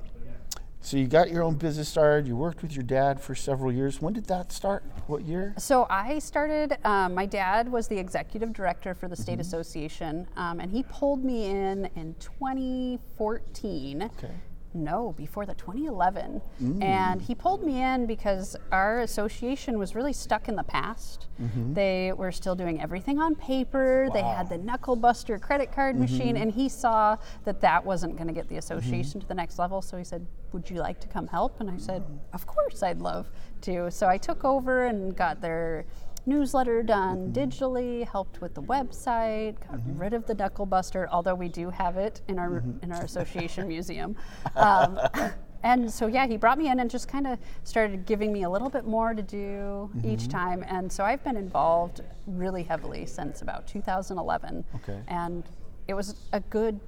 so 0.85 0.97
you 0.97 1.07
got 1.07 1.31
your 1.31 1.41
own 1.41 1.55
business 1.55 1.89
started. 1.89 2.27
You 2.27 2.35
worked 2.35 2.61
with 2.61 2.73
your 2.73 2.83
dad 2.83 3.19
for 3.19 3.33
several 3.33 3.71
years. 3.71 4.01
When 4.01 4.13
did 4.13 4.25
that 4.25 4.51
start? 4.51 4.83
What 5.07 5.23
year? 5.23 5.55
So 5.57 5.87
I 5.89 6.19
started. 6.19 6.77
Um, 6.85 7.15
my 7.15 7.25
dad 7.25 7.71
was 7.71 7.87
the 7.87 7.97
executive 7.97 8.53
director 8.53 8.93
for 8.93 9.07
the 9.07 9.15
state 9.15 9.39
association, 9.39 10.27
um, 10.37 10.59
and 10.59 10.71
he 10.71 10.83
pulled 10.83 11.25
me 11.25 11.45
in 11.47 11.89
in 11.95 12.13
2014. 12.19 14.03
Okay. 14.03 14.31
No, 14.75 15.13
before 15.17 15.46
the 15.46 15.53
2011, 15.55 16.41
mm. 16.62 16.84
and 16.84 17.22
he 17.22 17.34
pulled 17.34 17.63
me 17.63 17.82
in 17.82 18.05
because 18.05 18.58
our 18.74 19.00
association 19.00 19.79
was 19.79 19.96
really 19.96 20.12
stuck 20.12 20.50
in 20.50 20.58
the 20.58 20.63
past. 20.63 21.27
Mm-hmm. 21.41 21.74
They 21.74 22.12
were 22.12 22.32
still 22.32 22.55
doing 22.55 22.82
everything 22.82 23.17
on 23.17 23.36
paper. 23.36 24.10
They 24.13 24.22
had 24.22 24.50
the 24.50 24.58
knuckle 24.58 24.98
buster 24.98 25.39
credit 25.39 25.72
card 25.72 25.96
mm-hmm. 25.96 26.01
machine, 26.01 26.38
and 26.38 26.51
he 26.51 26.67
saw 26.67 27.15
that 27.46 27.62
that 27.62 27.86
wasn't 27.86 28.17
going 28.17 28.27
to 28.27 28.34
get 28.34 28.50
the 28.50 28.58
association 28.58 29.12
mm-hmm. 29.12 29.20
to 29.22 29.27
the 29.27 29.34
next 29.34 29.58
level. 29.58 29.82
So 29.82 29.98
he 29.98 30.03
said, 30.03 30.27
"Would 30.51 30.70
you 30.70 30.77
like 30.77 31.00
to 31.00 31.08
come 31.08 31.27
help?" 31.27 31.62
And 31.62 31.72
I 31.72 31.77
said, 31.77 32.03
"Of 32.34 32.46
course, 32.46 32.84
I'd 32.84 33.00
love 33.00 33.32
to." 33.62 33.89
So 33.89 34.08
I 34.08 34.17
took 34.17 34.44
over 34.44 34.88
and 34.88 35.15
got 35.15 35.39
their 35.39 35.86
newsletter 36.25 36.84
done 36.84 37.32
mm-hmm. 37.32 37.34
digitally, 37.34 38.08
helped 38.08 38.41
with 38.41 38.53
the 38.53 38.62
website, 38.62 39.60
got 39.60 39.79
mm-hmm. 39.79 39.98
rid 39.98 40.13
of 40.13 40.25
the 40.25 40.34
knuckle 40.34 40.65
buster, 40.65 41.08
although 41.12 41.36
we 41.36 41.50
do 41.50 41.70
have 41.70 41.98
it 41.98 42.22
in 42.27 42.39
our 42.39 42.62
mm-hmm. 42.62 42.84
in 42.84 42.91
our 42.91 43.03
association 43.03 43.67
museum. 43.75 44.15
Um, 44.55 45.00
and 45.63 45.91
so 45.91 46.08
yeah, 46.08 46.27
he 46.27 46.38
brought 46.38 46.58
me 46.58 46.70
in 46.70 46.79
and 46.79 46.89
just 46.89 47.08
kind 47.08 47.27
of 47.27 47.39
started 47.63 48.05
giving 48.05 48.32
me 48.32 48.44
a 48.44 48.50
little 48.50 48.70
bit 48.70 48.86
more 48.86 49.13
to 49.13 49.22
do 49.22 49.89
each 50.03 50.27
time. 50.27 50.63
And 50.67 50.91
so 50.91 51.03
I've 51.03 51.24
been 51.24 51.38
involved 51.38 52.01
really 52.27 52.63
heavily 52.63 53.05
since 53.05 53.41
about 53.41 53.67
2011. 53.67 54.63
Okay. 54.75 55.00
And 55.08 55.44
it 55.88 55.94
was 55.94 56.15
a 56.34 56.39
good 56.39 56.79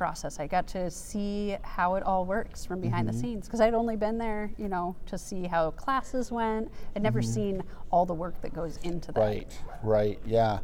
process. 0.00 0.38
I 0.38 0.46
got 0.46 0.66
to 0.68 0.90
see 0.90 1.56
how 1.62 1.94
it 1.94 2.02
all 2.02 2.26
works 2.26 2.64
from 2.66 2.80
behind 2.80 3.08
Mm-hmm. 3.08 3.16
the 3.16 3.22
scenes 3.22 3.46
because 3.46 3.60
I'd 3.60 3.74
only 3.74 3.96
been 3.96 4.18
there, 4.18 4.50
you 4.58 4.68
know, 4.68 4.94
to 5.06 5.16
see 5.18 5.44
how 5.44 5.70
classes 5.72 6.30
went. 6.30 6.70
I'd 6.94 7.02
never 7.02 7.22
seen 7.22 7.62
all 7.90 8.04
the 8.06 8.14
work 8.14 8.40
that 8.42 8.52
goes 8.54 8.76
into 8.78 9.12
that. 9.12 9.20
Mm-hmm. 9.20 9.26
Right. 9.26 9.62
Right. 9.82 10.18
Yeah. 10.26 10.58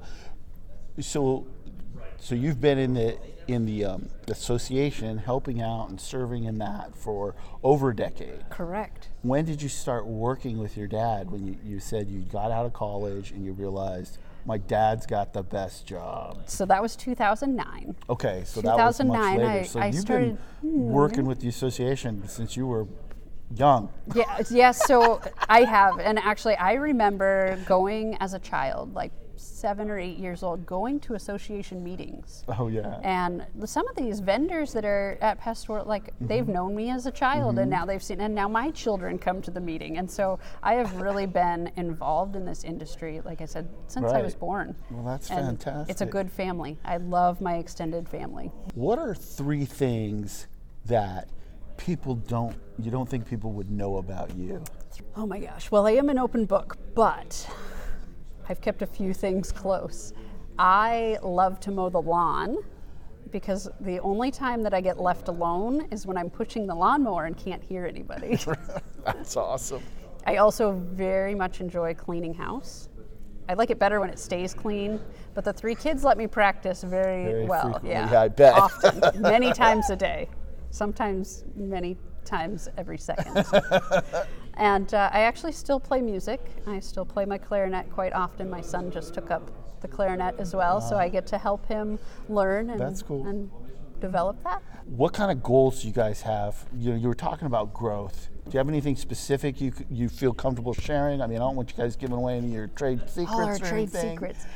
So, 1.00 1.46
so 2.18 2.34
you've 2.34 2.60
been 2.60 2.78
in 2.78 2.94
the 2.94 3.16
in 3.48 3.66
the 3.66 3.84
um, 3.84 4.08
association, 4.28 5.18
helping 5.18 5.60
out 5.60 5.88
and 5.88 6.00
serving 6.00 6.44
in 6.44 6.58
that 6.58 6.94
for 6.94 7.34
over 7.64 7.90
a 7.90 7.96
decade. 7.96 8.48
Correct. 8.50 9.08
When 9.22 9.44
did 9.44 9.60
you 9.60 9.68
start 9.68 10.06
working 10.06 10.58
with 10.58 10.76
your 10.76 10.86
dad? 10.86 11.30
When 11.30 11.46
you, 11.46 11.56
you 11.64 11.80
said 11.80 12.08
you 12.08 12.20
got 12.20 12.52
out 12.52 12.66
of 12.66 12.72
college 12.72 13.32
and 13.32 13.44
you 13.44 13.52
realized 13.52 14.18
my 14.44 14.58
dad's 14.58 15.06
got 15.06 15.32
the 15.32 15.42
best 15.42 15.87
job. 15.87 16.42
So 16.46 16.66
that 16.66 16.82
was 16.82 16.96
2009. 16.96 17.96
Okay, 18.11 18.42
so 18.44 18.61
that 18.61 18.76
was 18.76 19.02
much 19.02 19.38
later. 19.38 19.46
I- 19.46 19.62
so 19.62 19.80
I 19.80 19.87
you've 19.87 20.00
started- 20.00 20.38
been 20.61 20.70
hmm. 20.70 20.90
working 20.90 21.26
with 21.26 21.40
the 21.40 21.49
association 21.49 22.26
since 22.28 22.56
you 22.56 22.66
were 22.66 22.87
young. 23.54 23.90
Yeah, 24.14 24.42
yes, 24.50 24.87
so 24.87 25.20
I 25.49 25.64
have. 25.64 25.99
And 25.99 26.18
actually, 26.18 26.56
I 26.56 26.75
remember 26.75 27.58
going 27.66 28.16
as 28.20 28.34
a 28.34 28.38
child, 28.38 28.94
like 28.94 29.12
seven 29.42 29.90
or 29.90 29.99
eight 29.99 30.18
years 30.18 30.42
old, 30.42 30.64
going 30.66 31.00
to 31.00 31.14
association 31.14 31.82
meetings. 31.82 32.44
Oh 32.49 32.68
yeah. 32.68 32.99
And 33.02 33.46
some 33.64 33.87
of 33.88 33.96
these 33.96 34.20
vendors 34.20 34.72
that 34.72 34.84
are 34.84 35.18
at 35.20 35.38
Pest 35.38 35.68
World, 35.68 35.87
like 35.87 36.14
mm-hmm. 36.14 36.26
they've 36.26 36.49
known 36.49 36.75
me 36.75 36.90
as 36.90 37.06
a 37.06 37.11
child, 37.11 37.58
and 37.58 37.70
mm-hmm. 37.70 37.80
now 37.80 37.87
they've 37.87 38.02
seen, 38.02 38.20
and 38.20 38.34
now 38.34 38.49
my 38.49 38.70
children 38.70 39.18
come 39.18 39.42
to 39.42 39.50
the 39.50 39.61
meeting, 39.61 39.99
and 39.99 40.11
so 40.11 40.38
I 40.62 40.75
have 40.75 40.94
really 40.96 41.26
been 41.26 41.70
involved 41.76 42.37
in 42.37 42.44
this 42.44 42.64
industry, 42.64 43.20
like 43.25 43.40
I 43.40 43.46
said, 43.46 43.68
since 43.87 44.11
I 44.11 44.22
was 44.22 44.34
born. 44.34 44.75
Well, 44.90 45.04
that's 45.04 45.30
And 45.30 45.62
It's 45.88 46.00
a 46.00 46.06
good 46.06 46.30
family. 46.30 46.78
I 46.84 46.99
love 46.99 47.40
my 47.40 47.56
extended 47.56 48.08
family. 48.08 48.50
What 48.75 48.99
are 48.99 49.14
three 49.14 49.64
things 49.64 50.46
that 50.87 51.28
people 51.76 52.14
don't 52.14 52.56
you 52.78 52.90
don't 52.90 53.08
think 53.08 53.28
people 53.28 53.52
would 53.52 53.70
know 53.70 53.96
about 53.96 54.34
you? 54.37 54.62
Oh 55.16 55.26
my 55.26 55.38
gosh. 55.38 55.70
Well, 55.70 55.87
I 55.87 55.92
am 55.92 56.08
an 56.08 56.18
open 56.18 56.44
book, 56.44 56.76
but 56.94 57.49
I've 58.49 58.61
kept 58.61 58.82
a 58.82 58.87
few 58.87 59.12
things 59.14 59.52
close. 59.52 60.12
I 60.58 61.18
love 61.22 61.61
to 61.61 61.70
mow 61.70 61.88
the 61.88 62.02
lawn 62.02 62.58
because 63.30 63.68
the 63.80 63.99
only 64.00 64.30
time 64.30 64.62
that 64.62 64.75
I 64.75 64.80
get 64.80 65.00
left 65.00 65.28
alone 65.28 65.88
is 65.90 66.06
when 66.06 66.16
I'm 66.16 66.28
pushing 66.28 66.66
the 66.66 66.75
lawnmower 66.75 67.25
and 67.25 67.37
can't 67.37 67.62
hear 67.62 67.87
anybody. 67.87 68.38
That's 69.04 69.37
awesome. 69.37 69.82
I 70.26 70.37
also 70.37 70.72
very 70.72 71.34
much 71.34 71.61
enjoy 71.61 71.94
cleaning 71.94 72.34
house. 72.34 72.88
I 73.49 73.54
like 73.54 73.70
it 73.70 73.78
better 73.78 74.00
when 74.00 74.11
it 74.11 74.18
stays 74.18 74.54
clean, 74.54 75.00
but 75.34 75.44
the 75.44 75.52
three 75.52 75.75
kids 75.75 76.04
let 76.04 76.16
me 76.16 76.26
practice 76.26 76.82
very, 76.82 77.25
Very 77.25 77.44
well. 77.46 77.80
yeah, 77.82 78.20
I 78.20 78.28
bet. 78.28 78.54
Often, 78.54 79.02
many 79.20 79.52
times 79.52 79.90
a 79.90 79.96
day, 79.96 80.28
sometimes 80.70 81.44
many 81.56 81.96
times 82.25 82.68
every 82.76 82.99
second. 82.99 83.44
and 84.54 84.92
uh, 84.94 85.11
I 85.12 85.21
actually 85.21 85.52
still 85.52 85.80
play 85.80 86.00
music. 86.00 86.40
I 86.66 86.80
still 86.80 87.04
play 87.04 87.25
my 87.25 87.38
clarinet 87.38 87.90
quite 87.90 88.12
often. 88.12 88.50
My 88.50 88.61
son 88.61 88.90
just 88.90 89.14
took 89.14 89.30
up 89.30 89.50
the 89.80 89.88
clarinet 89.88 90.37
as 90.38 90.54
well, 90.54 90.80
so 90.80 90.97
I 90.97 91.09
get 91.09 91.26
to 91.28 91.38
help 91.38 91.66
him 91.66 91.99
learn 92.28 92.71
and, 92.71 92.80
That's 92.80 93.02
cool. 93.02 93.26
and 93.26 93.50
develop 94.00 94.42
that. 94.44 94.62
What 94.87 95.12
kind 95.12 95.30
of 95.30 95.42
goals 95.42 95.82
do 95.82 95.88
you 95.88 95.92
guys 95.94 96.23
have? 96.23 96.66
You 96.76 96.90
know, 96.90 96.97
you 96.97 97.09
were 97.09 97.14
talking 97.14 97.47
about 97.47 97.73
growth. 97.73 98.28
Do 98.44 98.50
you 98.52 98.59
have 98.59 98.68
anything 98.68 98.97
specific 98.97 99.61
you 99.61 99.73
you 99.90 100.09
feel 100.09 100.32
comfortable 100.32 100.75
sharing? 100.75 101.23
I 101.23 101.26
mean, 101.26 101.37
I 101.37 101.40
don't 101.40 101.56
want 101.56 101.71
you 101.71 101.76
guys 101.76 101.97
giving 101.97 102.16
away 102.16 102.37
any 102.37 102.49
of 102.49 102.52
your 102.52 102.66
trade 102.68 103.00
secrets. 103.09 103.30
all 103.32 103.44
our 103.44 103.59
trade 103.59 103.73
anything. 103.73 104.16
secrets. 104.16 104.47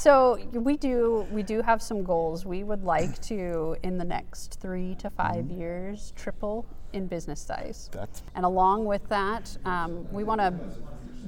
so 0.00 0.38
we 0.52 0.76
do 0.76 1.26
we 1.30 1.42
do 1.42 1.60
have 1.60 1.82
some 1.82 2.02
goals. 2.04 2.46
We 2.46 2.64
would 2.64 2.84
like 2.84 3.20
to 3.22 3.76
in 3.82 3.98
the 3.98 4.04
next 4.04 4.60
three 4.60 4.94
to 4.96 5.10
5 5.10 5.50
years 5.50 6.12
triple 6.16 6.66
in 6.92 7.06
business 7.06 7.40
size. 7.40 7.88
That's 7.92 8.22
And 8.34 8.44
along 8.44 8.84
with 8.84 9.08
that, 9.08 9.56
um, 9.64 10.06
we 10.12 10.24
want 10.24 10.40
to 10.40 10.52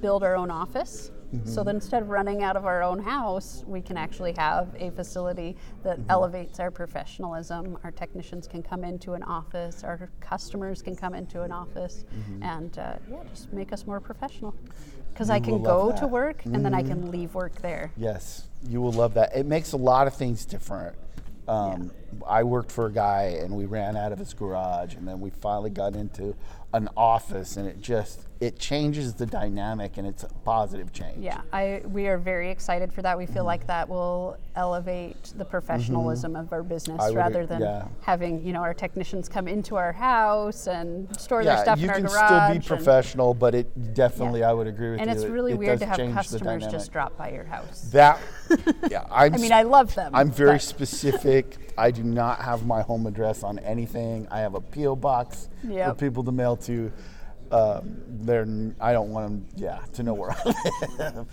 build 0.00 0.22
our 0.22 0.36
own 0.36 0.50
office. 0.50 1.10
So 1.44 1.64
that 1.64 1.74
instead 1.74 2.00
of 2.00 2.10
running 2.10 2.44
out 2.44 2.56
of 2.56 2.64
our 2.64 2.80
own 2.80 3.00
house, 3.00 3.64
we 3.66 3.80
can 3.80 3.96
actually 3.96 4.34
have 4.38 4.68
a 4.78 4.90
facility 4.90 5.56
that 5.82 5.98
elevates 6.08 6.60
our 6.60 6.70
professionalism. 6.70 7.76
Our 7.82 7.90
technicians 7.90 8.46
can 8.46 8.62
come 8.62 8.84
into 8.84 9.14
an 9.14 9.24
office, 9.24 9.82
our 9.82 10.10
customers 10.20 10.80
can 10.80 10.94
come 10.94 11.12
into 11.12 11.42
an 11.42 11.50
office, 11.50 12.04
and 12.40 12.78
uh, 12.78 12.94
yeah, 13.10 13.16
just 13.30 13.52
make 13.52 13.72
us 13.72 13.84
more 13.84 13.98
professional. 13.98 14.54
Because 15.12 15.28
I 15.28 15.40
can 15.40 15.60
go 15.60 15.92
to 15.98 16.06
work 16.06 16.44
and 16.44 16.64
then 16.64 16.72
I 16.72 16.82
can 16.82 17.10
leave 17.10 17.34
work 17.34 17.60
there. 17.60 17.90
Yes, 17.96 18.46
you 18.68 18.80
will 18.80 18.92
love 18.92 19.14
that. 19.14 19.34
It 19.36 19.46
makes 19.46 19.72
a 19.72 19.76
lot 19.76 20.06
of 20.06 20.14
things 20.14 20.44
different. 20.44 20.94
Um, 21.48 21.90
I 22.26 22.42
worked 22.42 22.70
for 22.70 22.86
a 22.86 22.92
guy 22.92 23.38
and 23.40 23.54
we 23.54 23.66
ran 23.66 23.96
out 23.96 24.12
of 24.12 24.18
his 24.18 24.34
garage, 24.34 24.94
and 24.94 25.06
then 25.06 25.20
we 25.20 25.30
finally 25.30 25.70
got 25.70 25.94
into 25.94 26.34
an 26.74 26.88
office, 26.96 27.56
and 27.56 27.68
it 27.68 27.80
just 27.80 28.26
it 28.40 28.58
changes 28.58 29.14
the 29.14 29.26
dynamic, 29.26 29.96
and 29.96 30.06
it's 30.06 30.24
a 30.24 30.28
positive 30.44 30.92
change. 30.92 31.18
Yeah, 31.18 31.40
I 31.52 31.82
we 31.84 32.08
are 32.08 32.18
very 32.18 32.50
excited 32.50 32.92
for 32.92 33.00
that. 33.02 33.16
We 33.16 33.26
feel 33.26 33.44
like 33.44 33.66
that 33.68 33.88
will 33.88 34.36
elevate 34.56 35.32
the 35.36 35.44
professionalism 35.44 36.32
mm-hmm. 36.32 36.40
of 36.42 36.52
our 36.52 36.62
business 36.62 37.00
I 37.00 37.10
rather 37.10 37.42
ag- 37.42 37.48
than 37.48 37.60
yeah. 37.62 37.86
having 38.00 38.44
you 38.44 38.52
know 38.52 38.60
our 38.60 38.74
technicians 38.74 39.28
come 39.28 39.46
into 39.46 39.76
our 39.76 39.92
house 39.92 40.66
and 40.66 41.08
store 41.18 41.44
their 41.44 41.58
stuff 41.58 41.80
in 41.80 41.88
our 41.88 42.00
garage. 42.00 42.12
You 42.12 42.18
can 42.18 42.26
still 42.26 42.48
be 42.48 42.56
and- 42.56 42.66
professional, 42.66 43.34
but 43.34 43.54
it 43.54 43.94
definitely, 43.94 44.40
Yeah. 44.40 44.50
I 44.50 44.52
would 44.52 44.66
agree 44.66 44.90
with 44.90 45.00
and 45.00 45.08
you. 45.08 45.12
And 45.12 45.22
it's 45.22 45.30
really 45.30 45.52
it 45.52 45.58
weird 45.58 45.78
to 45.78 45.86
have 45.86 45.98
customers 46.12 46.66
just 46.66 46.92
drop 46.92 47.16
by 47.16 47.30
your 47.30 47.44
house. 47.44 47.88
That, 47.92 48.20
yeah, 48.90 49.04
I'm. 49.10 49.34
I 49.34 49.38
mean, 49.38 49.52
I 49.52 49.62
love 49.62 49.94
them. 49.94 50.14
I'm 50.14 50.30
very 50.30 50.60
specific. 50.60 51.56
I 51.76 51.90
do 51.90 52.03
not 52.04 52.40
have 52.40 52.66
my 52.66 52.82
home 52.82 53.06
address 53.06 53.42
on 53.42 53.58
anything. 53.60 54.26
I 54.30 54.40
have 54.40 54.54
a 54.54 54.60
PO 54.60 54.96
box 54.96 55.48
for 55.62 55.94
people 55.94 56.24
to 56.24 56.32
mail 56.32 56.56
to. 56.58 56.92
Um, 57.50 58.02
they're, 58.08 58.46
I 58.80 58.92
don't 58.92 59.10
want 59.10 59.26
them, 59.26 59.46
yeah, 59.56 59.80
to 59.92 60.02
know 60.02 60.14
where 60.14 60.30
I 60.30 60.54
live. 60.98 61.26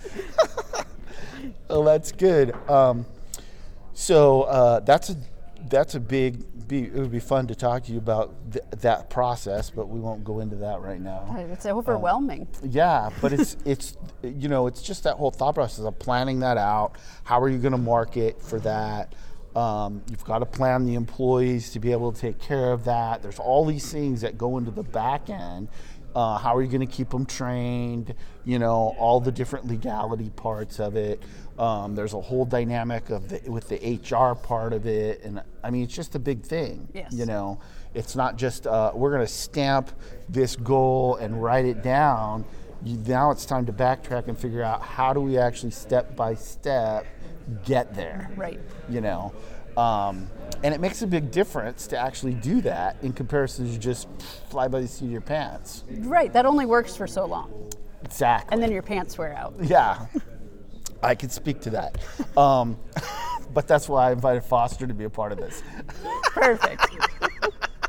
well, 1.68 1.82
that's 1.82 2.12
good. 2.12 2.54
Um, 2.70 3.06
so 3.94 4.42
uh, 4.42 4.80
that's 4.80 5.10
a 5.10 5.16
that's 5.68 5.94
a 5.94 6.00
big. 6.00 6.44
Be, 6.68 6.84
it 6.84 6.94
would 6.94 7.10
be 7.10 7.20
fun 7.20 7.48
to 7.48 7.54
talk 7.54 7.84
to 7.84 7.92
you 7.92 7.98
about 7.98 8.34
th- 8.52 8.64
that 8.78 9.10
process, 9.10 9.68
but 9.68 9.88
we 9.88 10.00
won't 10.00 10.24
go 10.24 10.40
into 10.40 10.56
that 10.56 10.80
right 10.80 11.00
now. 11.00 11.34
It's 11.52 11.66
overwhelming. 11.66 12.48
Yeah, 12.62 13.10
but 13.20 13.32
it's 13.32 13.56
it's 13.64 13.96
you 14.22 14.48
know 14.48 14.66
it's 14.66 14.80
just 14.82 15.04
that 15.04 15.16
whole 15.16 15.30
thought 15.30 15.54
process 15.54 15.84
of 15.84 15.98
planning 15.98 16.40
that 16.40 16.56
out. 16.56 16.96
How 17.24 17.40
are 17.40 17.48
you 17.48 17.58
going 17.58 17.72
to 17.72 17.78
market 17.78 18.40
for 18.40 18.58
that? 18.60 19.14
Um, 19.54 20.02
you've 20.10 20.24
got 20.24 20.38
to 20.38 20.46
plan 20.46 20.86
the 20.86 20.94
employees 20.94 21.70
to 21.70 21.80
be 21.80 21.92
able 21.92 22.12
to 22.12 22.20
take 22.20 22.38
care 22.38 22.72
of 22.72 22.84
that. 22.84 23.22
There's 23.22 23.38
all 23.38 23.64
these 23.64 23.90
things 23.92 24.22
that 24.22 24.38
go 24.38 24.58
into 24.58 24.70
the 24.70 24.82
back 24.82 25.28
end. 25.28 25.68
Uh, 26.14 26.36
how 26.36 26.54
are 26.54 26.62
you 26.62 26.68
going 26.68 26.86
to 26.86 26.92
keep 26.92 27.10
them 27.10 27.24
trained? 27.24 28.14
You 28.44 28.58
know, 28.58 28.94
all 28.98 29.20
the 29.20 29.32
different 29.32 29.66
legality 29.66 30.30
parts 30.30 30.78
of 30.78 30.96
it. 30.96 31.22
Um, 31.58 31.94
there's 31.94 32.12
a 32.12 32.20
whole 32.20 32.44
dynamic 32.44 33.10
of 33.10 33.28
the, 33.28 33.50
with 33.50 33.68
the 33.68 33.98
HR 33.98 34.34
part 34.34 34.72
of 34.72 34.86
it, 34.86 35.22
and 35.22 35.42
I 35.62 35.70
mean, 35.70 35.84
it's 35.84 35.94
just 35.94 36.14
a 36.14 36.18
big 36.18 36.42
thing. 36.42 36.88
Yes. 36.92 37.12
You 37.12 37.26
know, 37.26 37.60
it's 37.94 38.16
not 38.16 38.36
just 38.36 38.66
uh, 38.66 38.92
we're 38.94 39.10
going 39.10 39.26
to 39.26 39.32
stamp 39.32 39.92
this 40.28 40.56
goal 40.56 41.16
and 41.16 41.42
write 41.42 41.64
it 41.64 41.82
down. 41.82 42.44
You, 42.84 42.96
now 43.06 43.30
it's 43.30 43.46
time 43.46 43.64
to 43.66 43.72
backtrack 43.72 44.28
and 44.28 44.38
figure 44.38 44.62
out 44.62 44.82
how 44.82 45.12
do 45.12 45.20
we 45.20 45.38
actually 45.38 45.70
step 45.70 46.16
by 46.16 46.34
step 46.34 47.06
get 47.64 47.94
there. 47.94 48.30
Right. 48.36 48.60
You 48.88 49.00
know, 49.00 49.32
um, 49.76 50.28
and 50.62 50.74
it 50.74 50.80
makes 50.80 51.02
a 51.02 51.06
big 51.06 51.30
difference 51.30 51.86
to 51.88 51.98
actually 51.98 52.34
do 52.34 52.60
that 52.62 52.96
in 53.02 53.12
comparison 53.12 53.70
to 53.70 53.78
just 53.78 54.08
fly 54.48 54.68
by 54.68 54.80
the 54.80 54.88
seat 54.88 55.06
of 55.06 55.10
your 55.10 55.20
pants. 55.20 55.84
Right. 55.90 56.32
That 56.32 56.46
only 56.46 56.66
works 56.66 56.94
for 56.94 57.06
so 57.06 57.24
long. 57.24 57.70
Exactly. 58.04 58.52
And 58.52 58.62
then 58.62 58.72
your 58.72 58.82
pants 58.82 59.16
wear 59.18 59.34
out. 59.34 59.54
Yeah, 59.62 60.06
I 61.02 61.14
can 61.14 61.30
speak 61.30 61.60
to 61.62 61.70
that. 61.70 61.98
Um, 62.36 62.78
but 63.54 63.66
that's 63.66 63.88
why 63.88 64.08
I 64.08 64.12
invited 64.12 64.44
Foster 64.44 64.86
to 64.86 64.94
be 64.94 65.04
a 65.04 65.10
part 65.10 65.32
of 65.32 65.38
this. 65.38 65.62
Perfect. 66.24 66.86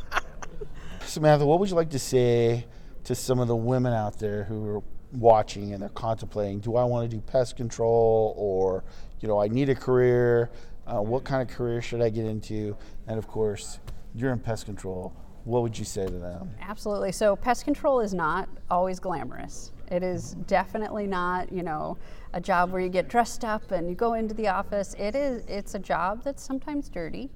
Samantha, 1.06 1.46
what 1.46 1.60
would 1.60 1.70
you 1.70 1.76
like 1.76 1.92
to 1.92 2.00
say 2.00 2.66
to 3.04 3.14
some 3.14 3.40
of 3.40 3.48
the 3.48 3.56
women 3.56 3.94
out 3.94 4.18
there 4.18 4.46
who 4.46 4.68
are 4.68 4.82
watching 5.14 5.74
and 5.74 5.82
they're 5.82 5.90
contemplating, 5.90 6.60
do 6.60 6.76
I 6.76 6.84
want 6.84 7.10
to 7.10 7.16
do 7.16 7.22
pest 7.22 7.56
control 7.56 8.34
or, 8.38 8.84
you 9.20 9.28
know, 9.28 9.42
I 9.42 9.48
need 9.48 9.70
a 9.70 9.76
career? 9.76 10.50
Uh, 10.86 11.02
what 11.02 11.24
kind 11.24 11.42
of 11.42 11.56
career 11.56 11.82
should 11.82 12.02
I 12.02 12.10
get 12.10 12.26
into? 12.26 12.76
And 13.08 13.18
of 13.18 13.28
course, 13.28 13.80
you're 14.16 14.32
in 14.32 14.40
pest 14.40 14.66
control. 14.66 15.14
What 15.46 15.62
would 15.62 15.78
you 15.78 15.86
say 15.86 16.06
to 16.06 16.12
them? 16.12 16.50
Absolutely. 16.62 17.12
So 17.12 17.36
pest 17.36 17.66
control 17.66 18.00
is 18.00 18.14
not 18.14 18.48
always 18.70 19.00
glamorous. 19.00 19.72
It 19.92 20.02
is 20.02 20.36
definitely 20.48 21.06
not, 21.06 21.52
you 21.52 21.64
know, 21.64 21.98
a 22.34 22.42
job 22.42 22.72
where 22.72 22.82
you 22.82 22.90
get 22.90 23.10
dressed 23.10 23.46
up 23.46 23.72
and 23.72 23.90
you 23.90 23.96
go 23.96 24.14
into 24.14 24.34
the 24.34 24.48
office. 24.48 24.96
It 24.98 25.16
is 25.16 25.46
it's 25.48 25.76
a 25.76 25.80
job 25.80 26.24
that's 26.24 26.42
sometimes 26.42 26.90
dirty, 26.90 27.30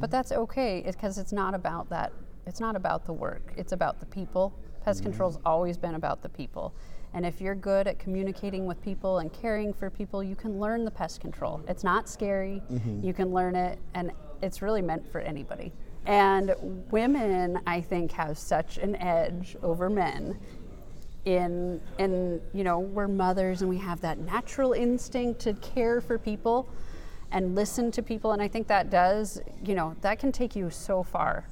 but 0.00 0.10
that's 0.10 0.32
okay 0.32 0.82
because 0.84 1.18
it's 1.18 1.32
not 1.32 1.54
about 1.54 1.88
that. 1.90 2.12
It's 2.46 2.60
not 2.60 2.74
about 2.74 3.04
the 3.04 3.12
work. 3.12 3.52
It's 3.56 3.72
about 3.72 4.00
the 4.00 4.06
people. 4.06 4.58
Pest 4.84 5.00
mm-hmm. 5.00 5.10
control's 5.10 5.38
always 5.44 5.76
been 5.76 5.94
about 5.94 6.22
the 6.22 6.28
people. 6.28 6.74
And 7.12 7.26
if 7.26 7.40
you're 7.40 7.54
good 7.54 7.88
at 7.88 7.98
communicating 7.98 8.66
with 8.66 8.80
people 8.82 9.18
and 9.18 9.32
caring 9.32 9.72
for 9.72 9.90
people, 9.90 10.22
you 10.22 10.36
can 10.36 10.60
learn 10.60 10.84
the 10.84 10.90
pest 10.90 11.20
control. 11.20 11.60
It's 11.66 11.82
not 11.82 12.08
scary. 12.08 12.62
Mm-hmm. 12.70 13.04
You 13.04 13.12
can 13.12 13.32
learn 13.32 13.56
it 13.56 13.78
and 13.94 14.12
it's 14.42 14.62
really 14.62 14.82
meant 14.82 15.10
for 15.10 15.20
anybody. 15.20 15.72
And 16.06 16.54
women, 16.90 17.60
I 17.66 17.80
think, 17.80 18.12
have 18.12 18.38
such 18.38 18.78
an 18.78 18.96
edge 18.96 19.56
over 19.62 19.90
men 19.90 20.38
in 21.26 21.80
in 21.98 22.40
you 22.54 22.64
know 22.64 22.78
we're 22.78 23.06
mothers 23.06 23.60
and 23.60 23.68
we 23.68 23.76
have 23.76 24.00
that 24.00 24.18
natural 24.18 24.72
instinct 24.72 25.38
to 25.38 25.52
care 25.54 26.00
for 26.00 26.18
people 26.18 26.66
and 27.30 27.54
listen 27.54 27.90
to 27.90 28.02
people 28.02 28.32
and 28.32 28.40
i 28.40 28.48
think 28.48 28.66
that 28.66 28.88
does 28.88 29.38
you 29.62 29.74
know 29.74 29.94
that 30.00 30.18
can 30.18 30.32
take 30.32 30.56
you 30.56 30.70
so 30.70 31.02
far 31.02 31.46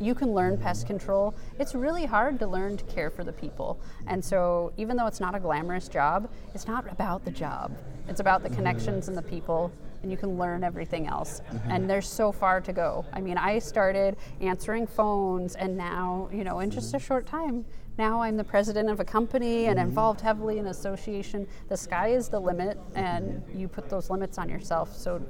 you 0.00 0.14
can 0.14 0.32
learn 0.32 0.56
pest 0.56 0.86
control. 0.86 1.34
It's 1.58 1.74
really 1.74 2.06
hard 2.06 2.38
to 2.38 2.46
learn 2.46 2.78
to 2.78 2.84
care 2.84 3.10
for 3.10 3.22
the 3.22 3.32
people. 3.32 3.78
And 4.06 4.24
so 4.24 4.72
even 4.78 4.96
though 4.96 5.06
it's 5.06 5.20
not 5.20 5.34
a 5.34 5.40
glamorous 5.40 5.88
job 5.88 6.28
it's 6.54 6.66
not 6.66 6.90
about 6.90 7.24
the 7.24 7.30
job. 7.30 7.76
It's 8.08 8.20
about 8.20 8.42
the 8.42 8.48
mm-hmm. 8.48 8.56
connections 8.56 9.08
and 9.08 9.16
the 9.16 9.22
people 9.22 9.70
and 10.02 10.10
you 10.10 10.16
can 10.16 10.38
learn 10.38 10.64
everything 10.64 11.06
else. 11.06 11.42
Mm-hmm. 11.52 11.70
And 11.70 11.90
there's 11.90 12.08
so 12.08 12.32
far 12.32 12.60
to 12.62 12.72
go. 12.72 13.04
I 13.12 13.20
mean 13.20 13.36
i 13.36 13.58
started 13.58 14.16
answering 14.40 14.86
phones 14.86 15.54
and 15.54 15.76
now 15.76 16.28
you 16.32 16.44
know 16.44 16.60
in 16.60 16.70
just 16.70 16.94
a 16.94 16.98
short 16.98 17.26
time 17.26 17.64
now 17.98 18.22
i'm 18.22 18.36
the 18.36 18.44
president 18.44 18.88
of 18.88 19.00
a 19.00 19.04
company 19.04 19.66
and 19.66 19.78
mm-hmm. 19.78 19.88
involved 19.88 20.20
heavily 20.22 20.58
in 20.58 20.68
association. 20.68 21.46
The 21.68 21.76
sky 21.76 22.08
is 22.08 22.28
the 22.28 22.40
limit 22.40 22.78
and 22.94 23.42
you 23.54 23.68
put 23.68 23.90
those 23.90 24.08
limits 24.08 24.38
on 24.38 24.48
yourself. 24.48 24.96
So 24.96 25.22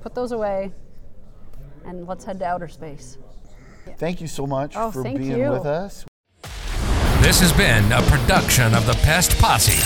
put 0.00 0.14
those 0.14 0.32
away 0.32 0.72
and 1.84 2.06
let's 2.06 2.24
head 2.24 2.38
to 2.38 2.46
outer 2.46 2.68
space 2.68 3.18
Thank 3.98 4.20
you 4.20 4.26
so 4.26 4.46
much 4.46 4.74
Oh, 4.76 4.90
for 4.90 5.02
being 5.02 5.22
you. 5.22 5.50
with 5.50 5.66
us. 5.66 6.04
This 7.22 7.40
has 7.40 7.52
been 7.52 7.92
a 7.92 8.00
production 8.02 8.74
of 8.74 8.86
the 8.86 8.94
Pest 9.02 9.38
Posse. 9.38 9.79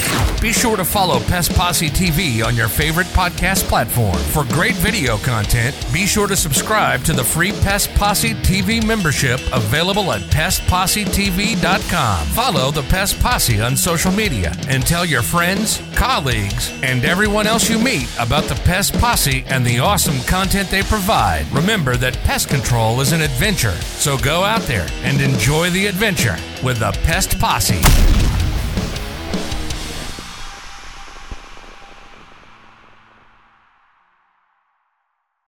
Be 0.44 0.52
sure 0.52 0.76
to 0.76 0.84
follow 0.84 1.20
Pest 1.20 1.54
Posse 1.54 1.88
TV 1.88 2.44
on 2.44 2.54
your 2.54 2.68
favorite 2.68 3.06
podcast 3.06 3.62
platform. 3.62 4.19
For 4.19 4.45
great 4.52 4.75
video 4.75 5.16
content, 5.16 5.75
be 5.90 6.04
sure 6.04 6.26
to 6.26 6.36
subscribe 6.36 7.02
to 7.04 7.14
the 7.14 7.25
free 7.25 7.52
Pest 7.62 7.95
Posse 7.95 8.34
TV 8.34 8.86
membership 8.86 9.40
available 9.54 10.12
at 10.12 10.21
pestpossetv.com. 10.21 12.26
Follow 12.26 12.71
the 12.71 12.82
Pest 12.90 13.19
Posse 13.21 13.62
on 13.62 13.75
social 13.75 14.12
media 14.12 14.52
and 14.69 14.86
tell 14.86 15.06
your 15.06 15.23
friends, 15.23 15.80
colleagues, 15.95 16.71
and 16.82 17.06
everyone 17.06 17.47
else 17.47 17.71
you 17.71 17.78
meet 17.78 18.14
about 18.19 18.45
the 18.45 18.60
Pest 18.66 18.92
Posse 18.99 19.45
and 19.47 19.64
the 19.64 19.78
awesome 19.78 20.21
content 20.26 20.69
they 20.69 20.82
provide. 20.82 21.50
Remember 21.52 21.97
that 21.97 22.19
pest 22.19 22.50
control 22.50 23.00
is 23.00 23.12
an 23.12 23.23
adventure, 23.23 23.73
so 23.97 24.19
go 24.19 24.45
out 24.45 24.60
there 24.64 24.88
and 25.04 25.23
enjoy 25.23 25.71
the 25.71 25.86
adventure 25.86 26.36
with 26.62 26.80
the 26.80 26.92
Pest 27.02 27.38
Posse. 27.38 27.80